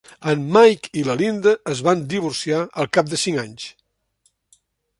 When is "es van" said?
1.75-2.01